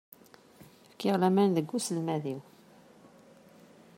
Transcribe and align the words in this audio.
Fkiɣ 0.91 1.15
laman 1.17 1.49
deg 1.53 1.71
uselmad-iw. 1.77 2.39